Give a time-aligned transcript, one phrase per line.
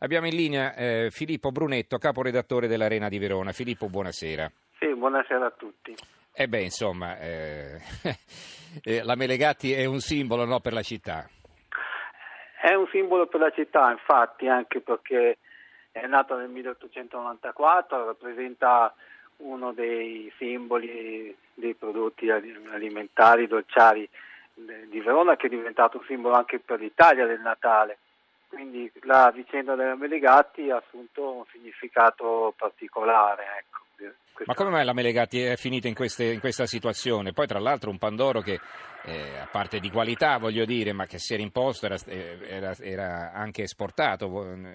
[0.00, 3.50] Abbiamo in linea eh, Filippo Brunetto, caporedattore dell'Arena di Verona.
[3.50, 4.48] Filippo, buonasera.
[4.78, 5.92] Sì, buonasera a tutti.
[6.32, 7.80] E beh, insomma, eh,
[8.84, 11.28] eh, la Melegatti è un simbolo no, per la città.
[12.60, 15.38] È un simbolo per la città, infatti, anche perché
[15.90, 18.94] è nato nel 1894, rappresenta
[19.38, 24.08] uno dei simboli dei prodotti alimentari, dolciari
[24.54, 27.98] di Verona, che è diventato un simbolo anche per l'Italia del Natale
[28.48, 33.44] quindi la vicenda della Melegatti ha assunto un significato particolare.
[33.58, 33.76] Ecco.
[34.46, 37.32] Ma come mai la Melegatti è finita in, queste, in, questa situazione?
[37.32, 38.60] Poi tra l'altro un Pandoro che,
[39.04, 42.74] eh, a parte di qualità voglio dire, ma che si era imposto, era, eh, era,
[42.78, 44.28] era anche esportato,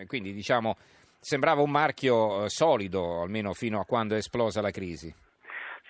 [0.06, 0.76] quindi diciamo
[1.24, 5.14] sembrava un marchio eh, solido, almeno fino a quando è esplosa la crisi.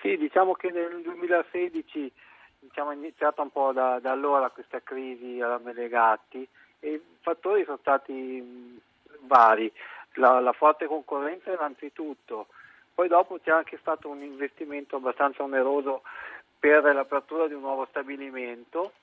[0.02, 2.12] Sì, diciamo che nel 2016
[2.60, 6.48] diciamo, è iniziata un po' da, da allora questa crisi alla Melegatti
[6.84, 8.82] i fattori sono stati
[9.22, 9.72] vari,
[10.14, 12.48] la, la forte concorrenza innanzitutto,
[12.94, 16.04] poi dopo c'è anche stato un investimento abbastanza oneroso
[16.60, 18.94] per l'apertura di un nuovo stabilimento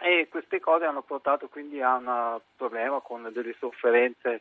[0.00, 4.40] e queste cose hanno portato quindi a un problema con delle sofferenze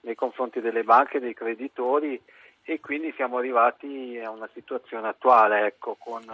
[0.00, 2.20] nei confronti delle banche dei creditori
[2.64, 6.24] e quindi siamo arrivati a una situazione attuale ecco, con,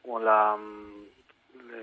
[0.00, 0.58] con la,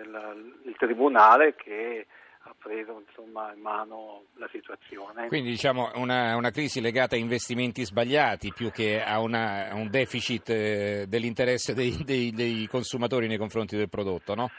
[0.06, 2.08] la, il Tribunale che
[2.44, 5.28] ha preso insomma, in mano la situazione.
[5.28, 9.90] Quindi diciamo una, una crisi legata a investimenti sbagliati più che a, una, a un
[9.90, 14.50] deficit eh, dell'interesse dei, dei, dei, consumatori nei confronti del prodotto, no?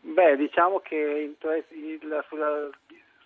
[0.00, 1.98] Beh, diciamo che interessi,
[2.28, 2.70] sulla,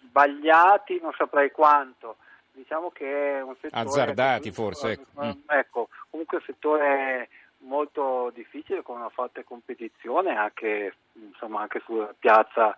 [0.02, 2.16] sbagliati non saprei quanto,
[2.52, 3.82] diciamo che è un settore...
[3.82, 4.92] Azzardati forse.
[4.92, 5.24] Ecco.
[5.24, 5.30] Mm.
[5.46, 7.28] ecco, comunque un settore
[7.58, 12.76] molto difficile con una forte competizione anche, insomma, anche sulla piazza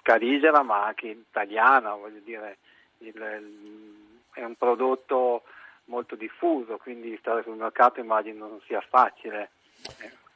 [0.00, 2.58] scarigera ma anche italiana, voglio dire,
[2.98, 3.14] il,
[4.32, 5.42] è un prodotto
[5.84, 9.50] molto diffuso, quindi stare sul mercato immagino non sia facile.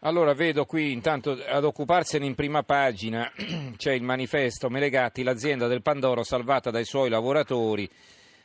[0.00, 3.30] Allora vedo qui intanto ad occuparsene in prima pagina
[3.76, 7.88] c'è il manifesto Melegatti, l'azienda del Pandoro salvata dai suoi lavoratori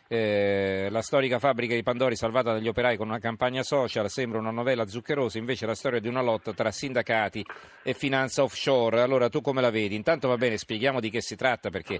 [0.07, 4.51] eh, la storica fabbrica di Pandori salvata dagli operai con una campagna social sembra una
[4.51, 7.43] novella zuccherosa, invece la storia di una lotta tra sindacati
[7.83, 9.01] e finanza offshore.
[9.01, 9.95] Allora tu come la vedi?
[9.95, 11.99] Intanto va bene, spieghiamo di che si tratta perché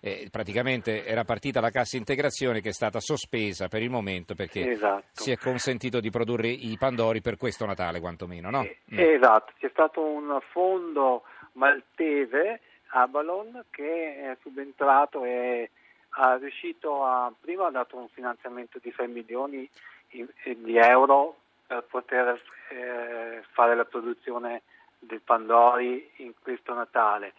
[0.00, 4.72] eh, praticamente era partita la cassa integrazione che è stata sospesa per il momento perché
[4.72, 5.04] esatto.
[5.12, 8.62] si è consentito di produrre i Pandori per questo Natale quantomeno, no?
[8.62, 8.98] Mm.
[8.98, 11.22] Esatto, c'è stato un fondo
[11.52, 15.70] maltese, Abalon, che è subentrato e
[16.16, 19.68] ha riuscito a, prima ha dato un finanziamento di 6 milioni
[20.08, 24.62] di euro per poter eh, fare la produzione
[24.98, 27.32] del Pandori in questo Natale.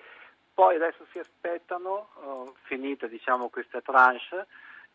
[0.54, 4.48] Poi adesso si aspettano, oh, finita diciamo, questa tranche,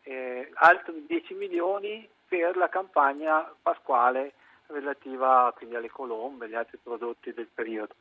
[0.03, 4.33] eh, altri 10 milioni per la campagna pasquale
[4.67, 7.93] relativa quindi alle colombe e agli altri prodotti del periodo.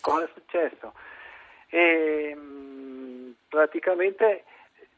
[0.00, 0.92] Cosa è successo?
[1.68, 4.44] E, mh, mm, praticamente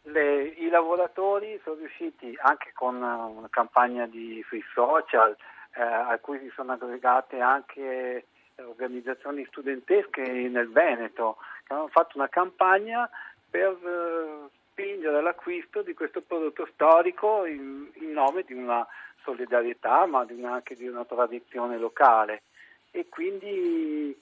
[0.02, 5.36] le, i lavoratori sono riusciti anche con una campagna di, sui social
[5.74, 8.26] eh, a cui si sono aggregate anche
[8.56, 13.08] organizzazioni studentesche nel Veneto che hanno fatto una campagna
[13.48, 18.86] per eh, spingere all'acquisto di questo prodotto storico in, in nome di una
[19.22, 22.42] solidarietà ma di una, anche di una tradizione locale.
[22.90, 24.18] E quindi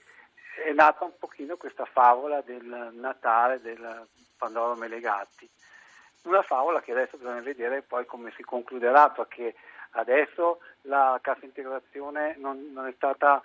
[0.64, 4.06] è nata un pochino questa favola del Natale del
[4.36, 5.48] Pandoro Melegatti
[6.26, 9.54] una favola che adesso bisogna vedere poi come si concluderà perché
[9.90, 13.42] adesso la cassa integrazione non, non è stata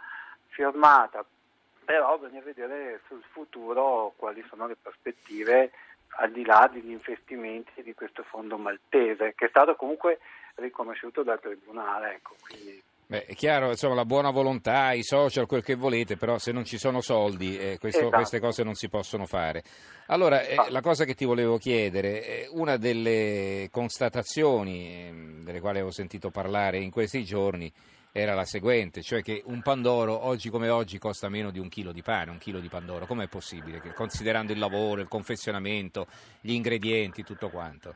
[0.48, 1.24] firmata,
[1.86, 5.72] però bisogna vedere sul futuro quali sono le prospettive
[6.18, 10.20] al di là degli investimenti di questo fondo maltese che è stato comunque
[10.56, 12.16] riconosciuto dal Tribunale.
[12.16, 12.84] Ecco, quindi...
[13.12, 16.64] Beh, è chiaro, insomma, la buona volontà, i social, quel che volete, però se non
[16.64, 18.16] ci sono soldi eh, questo, esatto.
[18.16, 19.64] queste cose non si possono fare.
[20.08, 25.80] Allora, eh, la cosa che ti volevo chiedere, eh, una delle constatazioni ehm, delle quali
[25.80, 27.70] avevo sentito parlare in questi giorni
[28.14, 31.92] era la seguente, cioè che un Pandoro oggi come oggi costa meno di un chilo
[31.92, 33.08] di pane, un chilo di Pandoro.
[33.08, 33.82] Com'è possibile?
[33.94, 36.08] considerando il lavoro, il confezionamento,
[36.40, 37.94] gli ingredienti, tutto quanto?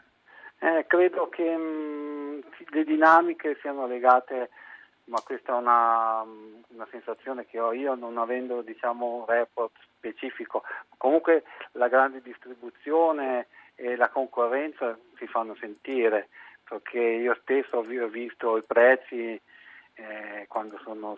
[0.59, 2.39] Eh, credo che mh, mm,
[2.71, 4.49] le dinamiche siano legate
[5.05, 10.63] ma questa è una, una, sensazione che ho io non avendo diciamo, un report specifico.
[10.97, 11.43] Comunque
[11.73, 16.29] la grande distribuzione e la concorrenza si fanno sentire
[16.67, 19.39] perché io stesso ho visto i prezzi
[19.93, 21.17] eh, quando sono,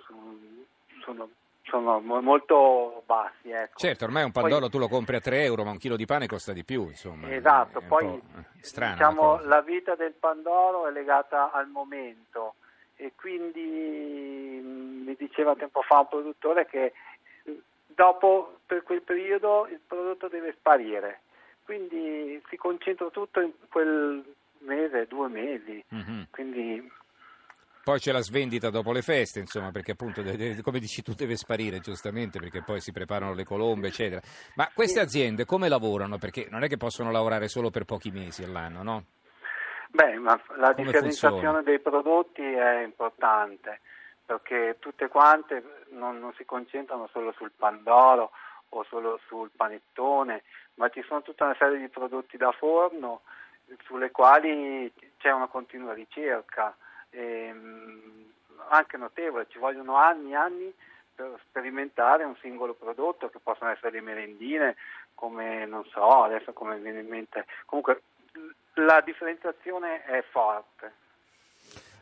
[1.04, 1.30] sono,
[1.64, 3.50] sono, molto bassi.
[3.52, 3.78] Ecco.
[3.78, 6.06] Certo, ormai un pandoro poi, tu lo compri a 3 euro, ma un chilo di
[6.06, 6.84] pane costa di più.
[6.84, 8.22] Insomma, esatto, poi
[8.60, 12.56] strano, diciamo, la vita del pandoro è legata al momento
[12.98, 16.94] e quindi mm, mi diceva tempo fa un produttore che
[17.86, 21.22] dopo per quel periodo il prodotto deve sparire,
[21.64, 24.24] quindi si concentra tutto in quel
[24.60, 26.22] mese, due mesi, mm-hmm.
[26.32, 26.92] quindi
[27.88, 30.22] poi c'è la svendita dopo le feste, insomma, perché appunto,
[30.62, 34.20] come dici tu, deve sparire giustamente, perché poi si preparano le colombe, eccetera.
[34.56, 36.18] Ma queste aziende come lavorano?
[36.18, 39.06] Perché non è che possono lavorare solo per pochi mesi all'anno, no?
[39.98, 41.62] Beh, ma la come differenziazione funziona?
[41.64, 43.80] dei prodotti è importante,
[44.24, 48.30] perché tutte quante non, non si concentrano solo sul pandoro
[48.70, 50.44] o solo sul panettone,
[50.76, 53.22] ma ci sono tutta una serie di prodotti da forno
[53.86, 56.78] sulle quali c'è una continua ricerca
[57.10, 58.32] ehm,
[58.68, 60.74] anche notevole, ci vogliono anni e anni
[61.16, 64.76] per sperimentare un singolo prodotto che possono essere le merendine,
[65.16, 67.48] come non so, adesso come viene in mente.
[67.66, 68.04] Comunque
[68.78, 70.94] la differenziazione è forte.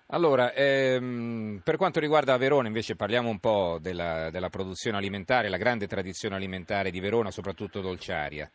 [0.10, 5.58] Allora, ehm, per quanto riguarda Verona invece parliamo un po' della, della, produzione alimentare, la
[5.58, 8.50] grande tradizione alimentare di Verona, soprattutto dolciaria.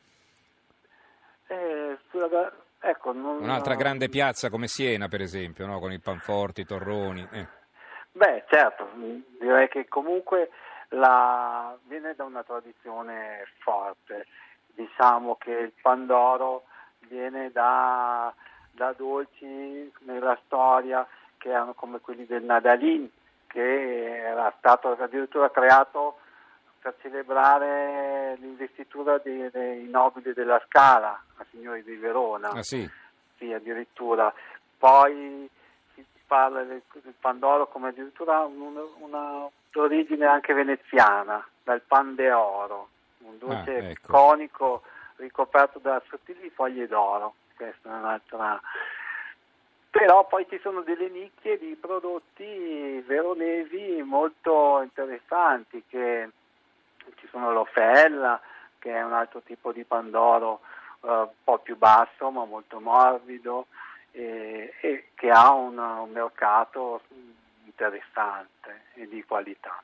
[1.49, 1.99] Eh,
[2.83, 3.43] Ecco, non...
[3.43, 5.79] Un'altra grande piazza come Siena, per esempio, no?
[5.79, 7.27] con i panforti, i torroni.
[7.31, 7.47] Eh.
[8.13, 8.89] Beh, certo,
[9.39, 10.51] direi che comunque
[10.89, 11.77] la...
[11.85, 14.27] viene da una tradizione forte.
[14.75, 16.65] Diciamo che il Pandoro
[17.11, 18.33] viene da,
[18.71, 23.11] da dolci nella storia che erano come quelli del Nadalin,
[23.49, 26.19] che era stato addirittura creato
[26.81, 32.51] per celebrare l'investitura dei, dei, nobili della Scala, a signori di Verona.
[32.51, 32.89] Ah, sì?
[33.37, 34.33] Sì, addirittura.
[34.79, 35.49] Poi
[35.95, 42.33] si parla del, del Pandoro come addirittura una, una d'origine anche veneziana, dal pan de
[42.33, 44.13] oro, un dolce ah, ecco.
[44.13, 44.83] conico
[45.21, 47.35] ricoperto da sottili foglie d'oro.
[47.57, 48.61] Questa è un'altra
[49.91, 56.31] però poi ci sono delle nicchie di prodotti veronesi molto interessanti che
[57.17, 58.41] ci sono l'Ofella
[58.79, 60.61] che è un altro tipo di pandoro
[61.01, 63.67] uh, un po' più basso ma molto morbido
[64.13, 67.03] e, e che ha un, un, mercato
[67.65, 69.83] interessante e di qualità.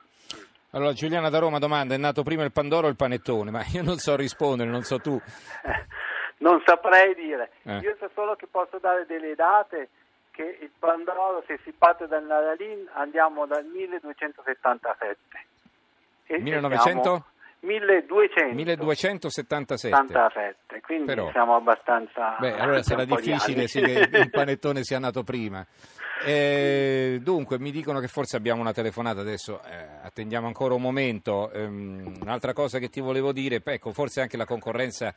[0.77, 3.49] Allora Giuliana da Roma domanda, è nato prima il pandoro o il panettone?
[3.49, 5.19] Ma io non so rispondere, non so tu.
[6.37, 7.77] non saprei dire, eh.
[7.79, 9.89] io so solo che posso dare delle date
[10.29, 15.17] che il pandoro se si parte dal Nadalin andiamo dal 1277
[16.43, 17.25] 1900?
[17.61, 18.53] 1200.
[18.53, 19.95] 1277.
[19.95, 22.37] 77, quindi Però, siamo abbastanza...
[22.39, 25.65] Beh, allora sarà difficile sì, che il panettone sia nato prima.
[26.25, 31.51] Eh, dunque, mi dicono che forse abbiamo una telefonata adesso, eh, attendiamo ancora un momento.
[31.53, 35.13] Um, un'altra cosa che ti volevo dire, ecco, forse anche la concorrenza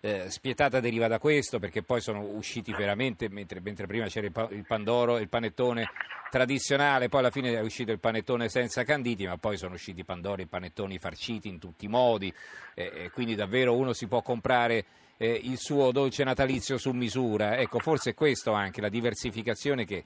[0.00, 4.32] eh, spietata deriva da questo, perché poi sono usciti veramente, mentre, mentre prima c'era il,
[4.32, 5.90] pa- il, pandoro, il panettone
[6.30, 10.04] tradizionale, poi alla fine è uscito il panettone senza canditi, ma poi sono usciti i
[10.04, 12.32] pandori e i panettoni farciti in tutti i modi,
[12.74, 14.84] eh, quindi davvero uno si può comprare
[15.16, 17.56] eh, il suo dolce natalizio su misura.
[17.56, 20.04] Ecco, forse è questo anche, la diversificazione che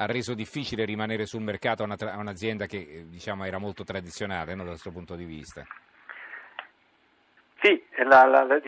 [0.00, 3.82] ha reso difficile rimanere sul mercato a, una, a un'azienda che eh, diciamo, era molto
[3.84, 5.64] tradizionale no, dal suo punto di vista.
[7.60, 8.60] Sì, la, la, la,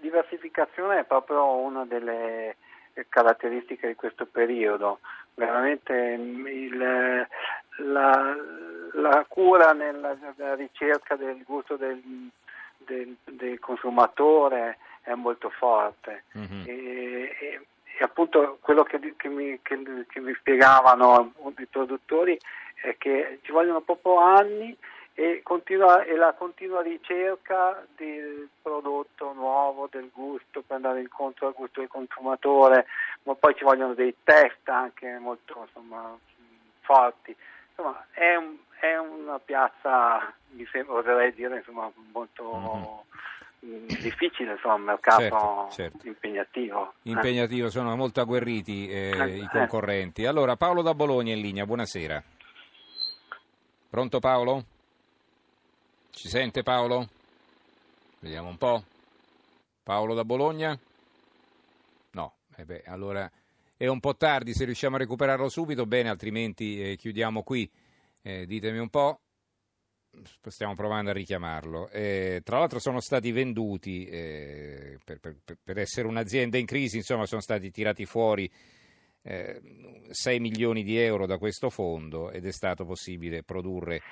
[0.00, 2.56] diversificazione è proprio una delle
[3.08, 4.98] caratteristiche di questo periodo.
[5.34, 8.36] Veramente il, la,
[8.92, 12.02] la, cura nella, nella, ricerca del gusto del,
[12.78, 16.24] del, del, consumatore è molto forte.
[16.36, 16.62] Mm-hmm.
[16.66, 17.60] E, e,
[17.98, 22.38] e, appunto quello che, che, mi, che, che mi spiegavano i produttori
[22.74, 24.76] è che ci vogliono proprio anni
[25.14, 31.52] e, continua, e, la continua ricerca del prodotto nuovo, del gusto, per andare incontro al
[31.52, 32.86] gusto del consumatore,
[33.24, 36.16] ma poi ci vogliono dei test anche molto insomma,
[36.80, 37.36] forti.
[37.70, 42.56] Insomma, è, un, è, una piazza, mi sembra, oserei dire, insomma, molto...
[42.56, 43.00] Mm-hmm.
[43.62, 46.06] Difficile, insomma, un mercato certo, certo.
[46.08, 46.94] impegnativo.
[47.02, 50.26] Impegnativo, sono molto agguerriti eh, eh, i concorrenti.
[50.26, 52.22] Allora, Paolo da Bologna in linea, buonasera.
[53.88, 54.64] Pronto Paolo?
[56.10, 57.08] Ci sente Paolo?
[58.18, 58.82] Vediamo un po'.
[59.82, 60.78] Paolo da Bologna?
[62.12, 63.30] No, eh beh, allora
[63.76, 67.68] è un po' tardi, se riusciamo a recuperarlo subito, bene, altrimenti eh, chiudiamo qui.
[68.22, 69.20] Eh, ditemi un po'.
[70.48, 71.88] Stiamo provando a richiamarlo.
[71.88, 77.24] Eh, tra l'altro sono stati venduti, eh, per, per, per, essere un'azienda in crisi, insomma
[77.24, 78.50] sono stati tirati fuori
[79.22, 79.60] eh,
[80.10, 84.02] 6 milioni di euro da questo fondo ed è stato possibile produrre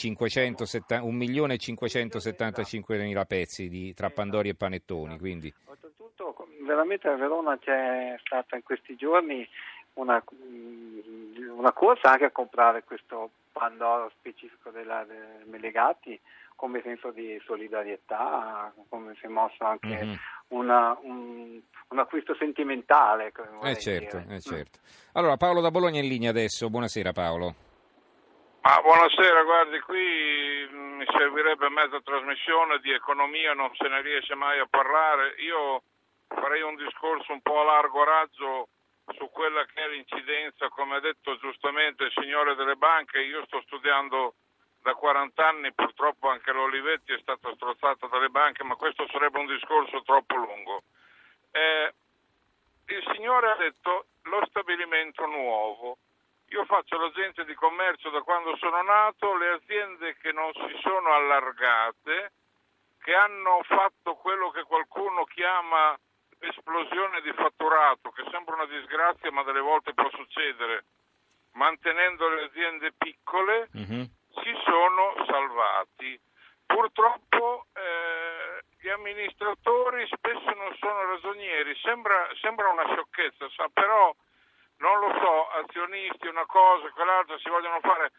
[0.00, 5.18] 1 milione e 575 mila pezzi di, tra Pandori e Panettoni.
[5.18, 5.52] Quindi.
[5.64, 9.48] Oltretutto, veramente a Verona c'è stata in questi giorni
[9.94, 10.22] una,
[11.56, 16.18] una corsa anche a comprare questo Pandoro specifico della, dei Melegati
[16.54, 20.14] come senso di solidarietà, come si è mosso anche mm-hmm.
[20.48, 23.32] una, un, un, acquisto sentimentale.
[23.62, 24.80] Eh certo, eh certo.
[25.12, 27.54] Allora Paolo da Bologna in linea adesso, buonasera Paolo.
[28.62, 34.58] Ah, buonasera, guardi, qui mi servirebbe mezza trasmissione di economia, non se ne riesce mai
[34.58, 35.36] a parlare.
[35.38, 35.82] Io
[36.26, 38.68] farei un discorso un po' a largo raggio
[39.16, 43.20] su quella che è l'incidenza, come ha detto giustamente il signore delle banche.
[43.20, 44.34] Io sto studiando
[44.82, 49.46] da 40 anni, purtroppo anche l'Olivetti è stata strozzata dalle banche, ma questo sarebbe un
[49.46, 50.82] discorso troppo lungo.
[51.50, 51.92] Eh,
[52.86, 55.98] il signore ha detto lo stabilimento nuovo.
[56.50, 61.12] Io faccio l'agente di commercio da quando sono nato, le aziende che non si sono
[61.12, 62.32] allargate,
[63.02, 65.98] che hanno fatto quello che qualcuno chiama
[66.40, 70.84] esplosione di fatturato, che sembra una disgrazia ma delle volte può succedere,
[71.52, 74.02] mantenendo le aziende piccole, mm-hmm.
[74.42, 76.20] si sono salvati.
[76.66, 84.14] Purtroppo eh, gli amministratori spesso non sono ragionieri, sembra, sembra una sciocchezza, sa, però
[84.78, 88.12] non lo so, azionisti, una cosa, quell'altra, si vogliono fare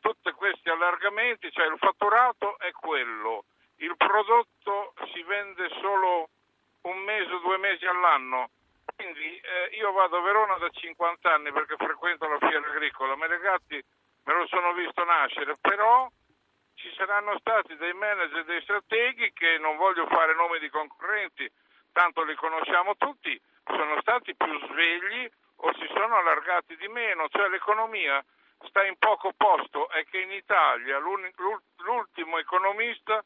[0.00, 3.44] tutti questi allargamenti, cioè il fatturato è quello,
[3.76, 6.28] il prodotto si vende solo
[6.82, 8.50] un mese o due mesi all'anno.
[8.94, 13.82] Quindi eh, io vado a Verona da 50 anni perché frequento la fiera agricola, Melegatti
[14.24, 16.08] me lo sono visto nascere, però
[16.74, 21.50] ci saranno stati dei manager, dei strateghi che non voglio fare nomi di concorrenti,
[21.92, 27.48] tanto li conosciamo tutti, sono stati più svegli o si sono allargati di meno, cioè
[27.48, 28.24] l'economia
[28.68, 33.22] sta in poco posto, è che in Italia l'ultimo economista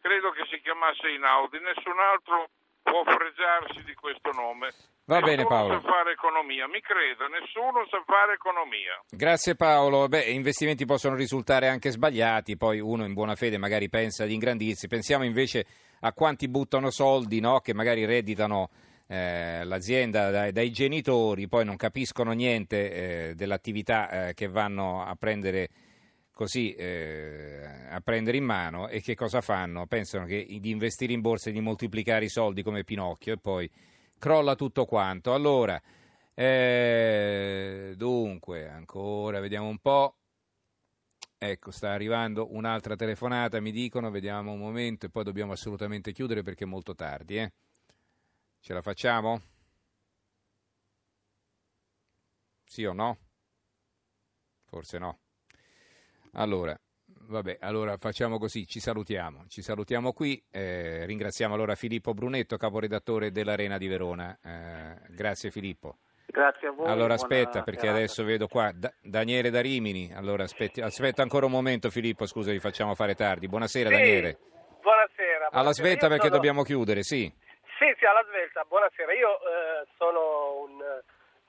[0.00, 2.50] credo che si chiamasse Inaudi, nessun altro
[2.82, 4.68] può fregiarsi di questo nome.
[5.04, 5.80] Va nessuno bene Paolo.
[5.80, 9.02] sa fare economia, mi creda, nessuno sa fare economia.
[9.10, 10.06] Grazie Paolo.
[10.08, 14.86] Beh, investimenti possono risultare anche sbagliati, poi uno in buona fede magari pensa di ingrandirsi.
[14.86, 15.66] Pensiamo invece
[16.00, 17.60] a quanti buttano soldi, no?
[17.60, 18.70] che magari redditano
[19.08, 25.14] eh, l'azienda dai, dai, genitori, poi non capiscono niente eh, dell'attività eh, che vanno a
[25.16, 25.68] prendere
[26.42, 29.86] così eh, a prendere in mano e che cosa fanno?
[29.86, 33.70] Pensano che di investire in borsa e di moltiplicare i soldi come Pinocchio e poi
[34.18, 35.34] crolla tutto quanto.
[35.34, 35.80] Allora,
[36.34, 40.16] eh, dunque, ancora vediamo un po'.
[41.38, 46.42] Ecco, sta arrivando un'altra telefonata, mi dicono, vediamo un momento e poi dobbiamo assolutamente chiudere
[46.42, 47.36] perché è molto tardi.
[47.36, 47.52] Eh.
[48.58, 49.40] Ce la facciamo?
[52.64, 53.16] Sì o no?
[54.64, 55.18] Forse no.
[56.34, 56.74] Allora,
[57.28, 63.30] vabbè, allora facciamo così, ci salutiamo, ci salutiamo qui, eh, ringraziamo allora Filippo Brunetto, caporedattore
[63.30, 64.38] dell'Arena di Verona.
[64.42, 65.98] Eh, grazie Filippo.
[66.26, 66.88] Grazie a voi.
[66.88, 67.98] Allora aspetta, perché serata.
[67.98, 70.10] adesso vedo qua da- Daniele da Rimini.
[70.14, 73.48] Allora aspetti, aspetta ancora un momento Filippo, scusa, vi facciamo fare tardi.
[73.48, 74.38] Buonasera sì, Daniele.
[74.80, 75.50] Buonasera.
[75.50, 76.36] Alla svelta perché sono...
[76.36, 77.30] dobbiamo chiudere, sì.
[77.78, 78.64] Sì, sì, alla svelta.
[78.66, 79.12] Buonasera.
[79.12, 80.81] Io eh, sono un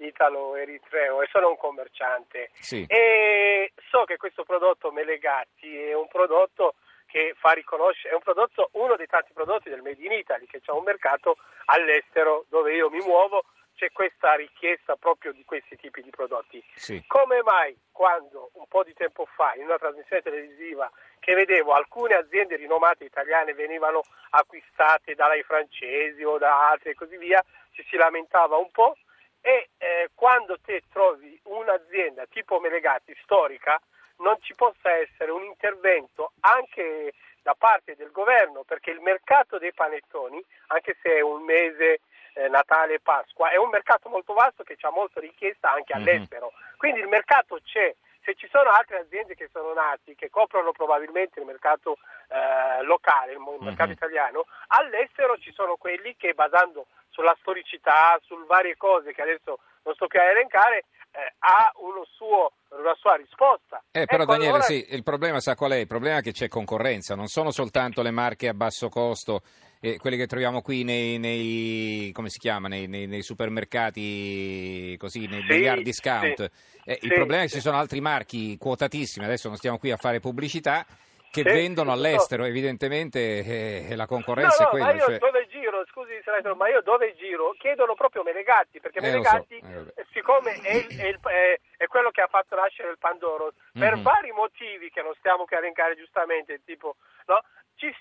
[0.03, 2.85] italo-eritreo e sono un commerciante sì.
[2.87, 8.69] e so che questo prodotto Melegatti è un prodotto che fa riconoscere, è un prodotto,
[8.73, 12.89] uno dei tanti prodotti del Made in Italy che c'è un mercato all'estero dove io
[12.89, 13.43] mi muovo
[13.75, 16.63] c'è questa richiesta proprio di questi tipi di prodotti.
[16.75, 17.03] Sì.
[17.07, 22.15] Come mai quando un po' di tempo fa in una trasmissione televisiva che vedevo alcune
[22.15, 27.95] aziende rinomate italiane venivano acquistate dai francesi o da altri e così via, ci si
[27.95, 28.97] lamentava un po'
[29.45, 33.77] e eh, quando te trovi un'azienda tipo Melegati storica
[34.17, 39.73] non ci possa essere un intervento anche da parte del governo perché il mercato dei
[39.73, 41.99] panettoni, anche se è un mese
[42.35, 46.01] eh, Natale e Pasqua, è un mercato molto vasto che ha molta richiesta anche mhm.
[46.01, 46.51] all'estero.
[46.53, 46.77] Mm-hmm.
[46.77, 47.93] Quindi il mercato c'è.
[48.23, 51.97] Se ci sono altre aziende che sono nati, che coprono probabilmente il mercato
[52.29, 53.91] eh, locale, il mercato mm-hmm.
[53.91, 59.93] italiano, all'estero ci sono quelli che basando sulla storicità, su varie cose che adesso non
[59.93, 61.71] sto più a elencare, eh, ha
[62.15, 63.83] suo, una sua risposta.
[63.91, 64.63] Eh, però ecco, Daniele, allora...
[64.63, 65.75] sì, il problema sa qual è?
[65.77, 69.41] Il problema è che c'è concorrenza, non sono soltanto le marche a basso costo,
[69.79, 75.83] eh, quelle che troviamo qui nei, nei, chiama, nei, nei supermercati, così, nei sì, hard
[75.83, 76.51] discount.
[76.51, 79.77] Sì, eh, sì, il problema è che ci sono altri marchi quotatissimi, adesso non stiamo
[79.77, 80.85] qui a fare pubblicità,
[81.29, 84.99] che vendono all'estero, evidentemente eh, la concorrenza no, no, è quella.
[84.99, 85.19] Cioè...
[85.63, 87.51] giro, scusi senatore, ma io dove giro?
[87.57, 91.87] Chiedono proprio Menegatti, perché Eh, Menegatti, so, eh, siccome è, il- è il- è- è
[91.87, 94.03] quello che ha fatto nascere il Pandoro, per Mhm.
[94.03, 96.95] vari motivi che non stiamo che a elencare giustamente, tipo,
[97.27, 97.41] no?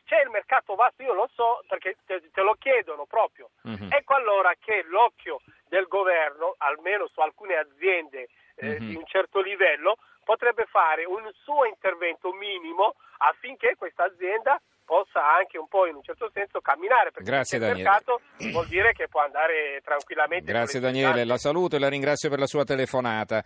[0.05, 3.51] C'è il mercato vasto, io lo so, perché te, te lo chiedono proprio.
[3.63, 3.89] Mhm.
[3.91, 8.87] Ecco allora che l'occhio del governo, almeno su alcune aziende eh, Mhm.
[8.87, 14.61] di un certo livello, potrebbe fare un suo intervento minimo affinché questa azienda
[14.93, 17.83] possa anche un po' in un certo senso camminare, perché Grazie, il Daniele.
[17.89, 18.21] mercato
[18.51, 20.53] vuol dire che può andare tranquillamente.
[20.53, 23.43] Grazie Daniele, la saluto e la ringrazio per la sua telefonata.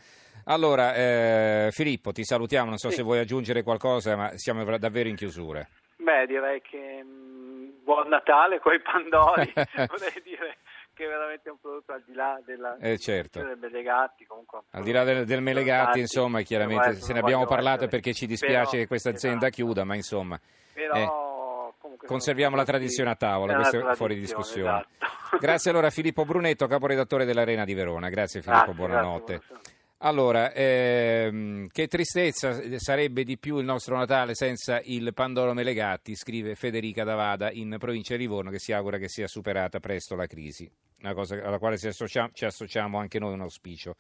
[0.47, 2.97] Allora, eh, Filippo, ti salutiamo, non so Sì.
[2.97, 5.65] se vuoi aggiungere qualcosa, ma siamo davvero in chiusura.
[5.99, 9.53] Beh, direi che mh, buon Natale con i Pandori,
[9.89, 10.57] vorrei dire
[10.95, 13.41] che è veramente un prodotto al di là della Eh, certo.
[13.43, 14.61] delle legati, comunque.
[14.71, 18.27] Al di là del, del Melegatti, insomma, chiaramente se ne abbiamo parlato essere- perché ci
[18.27, 19.63] dispiace però- che questa azienda esatto.
[19.63, 20.41] chiuda, ma insomma,
[20.73, 21.26] Però, eh,
[22.07, 24.87] conserviamo sono la tradizione a tavola, questo è fuori discussione.
[24.99, 25.39] esatto.
[25.39, 28.09] Grazie allora a Filippo Brunetto, caporedattore dell'Arena di Verona.
[28.09, 29.43] Grazie Filippo, Grazie, buonanotte.
[29.47, 29.75] grazie.
[30.01, 36.55] Allora, ehm, che tristezza sarebbe di più il nostro Natale senza il Pandoro Melegatti, scrive
[36.55, 40.71] Federica Davada in provincia di Livorno, che si augura che sia superata presto la crisi,
[41.01, 43.97] una cosa alla quale ci associamo anche noi un auspicio.